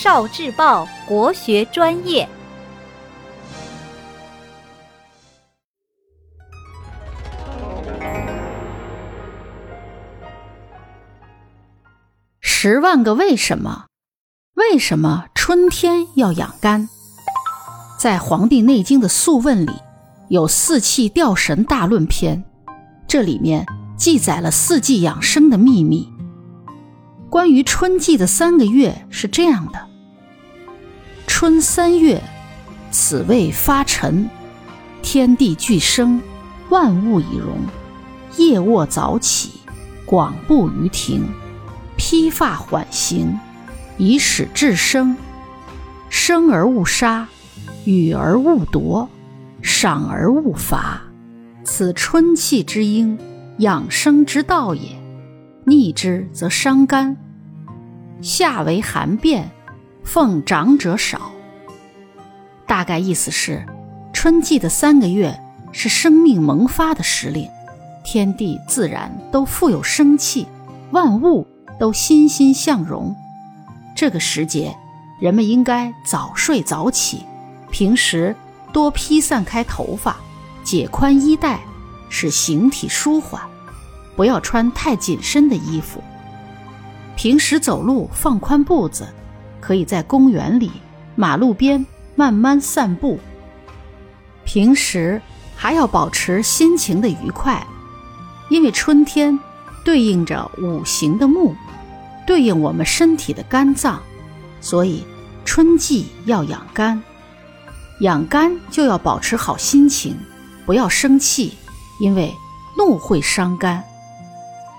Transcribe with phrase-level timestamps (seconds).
[0.00, 2.28] 少智报国学专业。
[12.38, 13.86] 十万个为什么？
[14.54, 16.88] 为什么春天要养肝？
[17.98, 19.72] 在《黄帝内经》的《素问》里，
[20.28, 22.44] 有《四气调神大论篇》，
[23.08, 26.08] 这里面记载了四季养生的秘密。
[27.30, 29.86] 关于春季的三个月是这样的：
[31.26, 32.22] 春三月，
[32.90, 34.28] 此谓发陈，
[35.02, 36.22] 天地俱生，
[36.70, 37.58] 万物以荣。
[38.38, 39.50] 夜卧早起，
[40.06, 41.28] 广步于庭。
[41.96, 43.38] 披发缓行，
[43.98, 45.16] 以使至生。
[46.08, 47.26] 生而勿杀，
[47.84, 49.08] 予而勿夺，
[49.60, 51.02] 赏而勿罚。
[51.64, 53.18] 此春气之应，
[53.58, 54.97] 养生之道也。
[55.68, 57.16] 逆之则伤肝。
[58.22, 59.50] 夏为寒变，
[60.02, 61.30] 奉长者少。
[62.66, 63.64] 大概意思是，
[64.12, 65.38] 春季的三个月
[65.70, 67.48] 是生命萌发的时令，
[68.04, 70.46] 天地自然都富有生气，
[70.90, 71.46] 万物。
[71.78, 73.14] 都欣欣向荣。
[73.94, 74.76] 这个时节，
[75.20, 77.24] 人们应该早睡早起，
[77.70, 78.34] 平时
[78.72, 80.16] 多披散开头发，
[80.64, 81.60] 解宽衣带，
[82.08, 83.40] 使形体舒缓。
[84.18, 86.02] 不要穿太紧身的衣服。
[87.14, 89.06] 平时走路放宽步子，
[89.60, 90.72] 可以在公园里、
[91.14, 93.20] 马路边慢慢散步。
[94.44, 95.22] 平时
[95.54, 97.64] 还要保持心情的愉快，
[98.50, 99.38] 因为春天
[99.84, 101.54] 对应着五行的木。
[102.26, 104.02] 对应我们身体的肝脏，
[104.60, 105.04] 所以
[105.44, 107.00] 春季要养肝。
[108.00, 110.16] 养肝就要保持好心情，
[110.66, 111.56] 不要生气，
[112.00, 112.34] 因为
[112.76, 113.84] 怒会伤肝。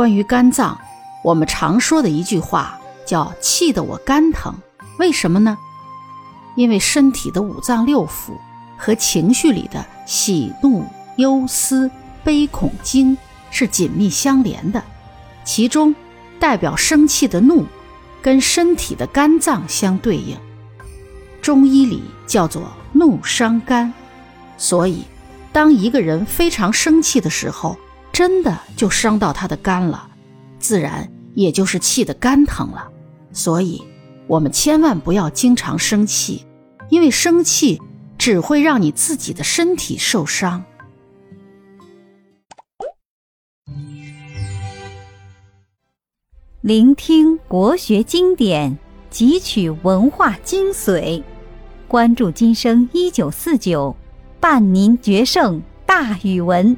[0.00, 0.80] 关于肝脏，
[1.22, 4.54] 我们常说的一句话叫“气得我肝疼”，
[4.98, 5.58] 为什么呢？
[6.56, 8.32] 因为身体的五脏六腑
[8.78, 10.86] 和情绪里的喜怒
[11.18, 11.90] 忧思
[12.24, 13.14] 悲恐惊
[13.50, 14.82] 是紧密相连的，
[15.44, 15.94] 其中。
[16.38, 17.66] 代表生气的怒，
[18.22, 20.34] 跟身体的肝脏相对应，
[21.42, 22.62] 中医里叫做
[22.94, 23.92] 怒伤肝。
[24.56, 25.04] 所以，
[25.52, 27.76] 当一个人非常生气的时候，
[28.12, 30.08] 真的就伤到他的肝了，
[30.58, 32.90] 自然也就是气的肝疼了。
[33.32, 33.82] 所以，
[34.26, 36.44] 我们千万不要经常生气，
[36.88, 37.80] 因为生气
[38.18, 40.64] 只会让你自己的身体受伤。
[46.60, 48.76] 聆听国学经典，
[49.10, 51.22] 汲取文化精髓，
[51.88, 53.96] 关注今生一九四九，
[54.38, 56.76] 伴您决胜大语文。